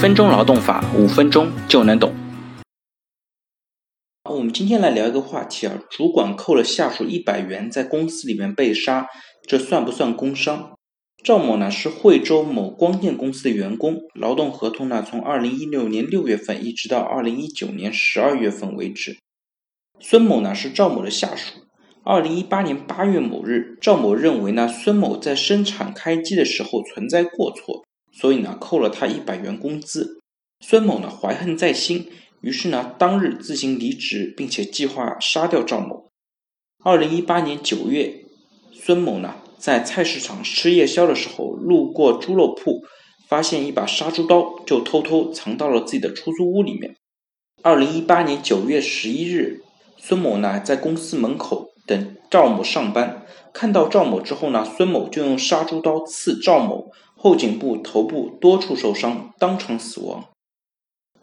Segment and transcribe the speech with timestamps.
[0.00, 2.14] 分钟劳动法，五分钟就能懂。
[4.30, 9.06] 我们今天来聊一个话题啊，主管扣了下属一百元，在公司里面被杀，
[9.46, 10.70] 这算不算工伤？
[11.22, 19.18] 赵某呢是惠州某光电公司的员工，劳动合同呢从二零一六年六月份一直到二零一九年十二月份为止。
[19.98, 21.58] 孙某呢是赵某的下属。
[22.02, 27.84] 二零一八年八月某日，赵某认为呢孙某在生产开机的时候存在过错。
[28.12, 30.18] 所以呢，扣了他一百元工资。
[30.60, 32.08] 孙某呢怀恨在心，
[32.42, 36.10] 于是呢当日自行离职，并且计划杀掉赵某。
[36.84, 38.24] 二零一八年九月，
[38.72, 42.82] 孙某呢在菜市场吃夜宵的时候，路过猪肉铺，
[43.28, 46.96] 发现一把杀猪刀，就偷偷藏到了自己的出租屋里面。
[47.62, 49.62] 二零一八年九月十一日，
[49.96, 56.90] 孙某呢在公司门口等赵某上班，看到赵某之后呢，孙某就用杀猪刀刺赵某。
[57.22, 60.24] 后颈部、头部多处受伤，当场死亡。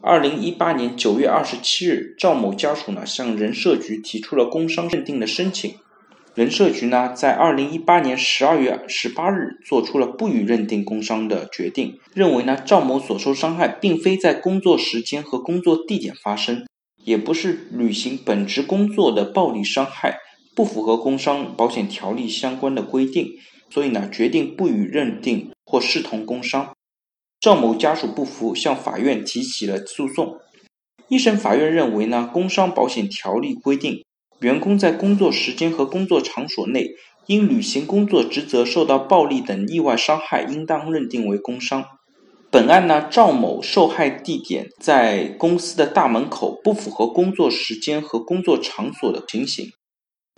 [0.00, 5.72] 二零一八年九月二十七日，赵某家属呢向人社局提出了工伤认定的申请，
[6.34, 16.66] 人社局呢在二零一八年十二月十八日做出了不予认定工伤的决定，认为呢赵某所受伤害并非在工作时间和工作地点发生，
[17.04, 20.18] 也不是履行本职工作的暴力伤害，
[20.56, 23.34] 不符合工伤保险条例相关的规定，
[23.70, 25.52] 所以呢决定不予认定。
[25.74, 26.72] 或视同工伤，
[27.40, 30.38] 赵某家属不服，向法院提起了诉讼。
[31.08, 34.04] 一审法院认为呢，工伤保险条例规定，
[34.38, 36.90] 员工在工作时间和工作场所内
[37.26, 41.84] 因履行工作职责受到暴力等意外伤害，应当认定为工伤。
[42.52, 49.72] 本案呢，赵某受害地点在公司的大门口，不符合工作时间和工作场所的情形。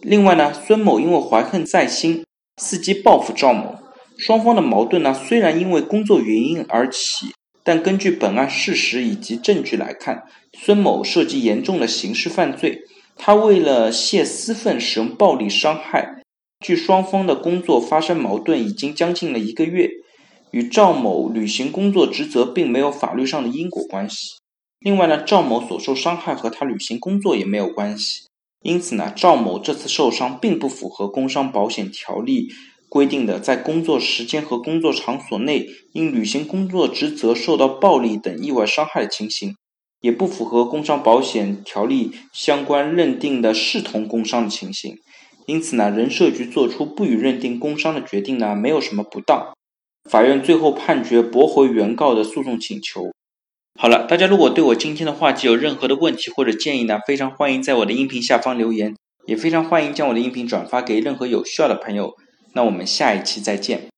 [0.00, 2.24] 另外呢，孙某因为怀恨在心，
[2.62, 3.82] 伺机报复赵某。
[4.16, 12.82] 双方的矛盾呢，虽然因为工作原因而起，但根据本案事实以及证据来看，孙某涉及严重的刑事犯罪。
[13.16, 16.22] 他为了泄私愤，使用暴力伤害。
[16.64, 19.90] 据双方的工作发生矛盾已经将近了一个月，
[20.50, 24.30] 与赵某履行工作职责并没有法律上的因果关系。
[24.80, 28.26] 另外呢，赵某所受伤害和他履行工作也没有关系。
[28.62, 32.48] 因此呢，赵某这次受伤并不符合工伤保险条例。
[32.94, 39.56] 规定的在工作时间和工作场所内因履行工作职责受到暴力等意外伤害的情形，
[40.00, 44.96] 也不符合工伤保险条例相关认定的视同工伤的情形。
[45.46, 49.52] 因此呢，人社局作出不予认定工伤的决定呢，没有什么不当。
[50.08, 53.10] 法院最后判决驳回原告的诉讼请求。
[53.76, 58.94] 好了，大家如果对我今天的话题有任何的问题或者建议呢，非常欢迎在我的音频下方留言，
[59.26, 62.14] 也非常欢迎将我的音频转发给任何有需要的朋友。
[62.54, 63.93] 那我们下一期再见。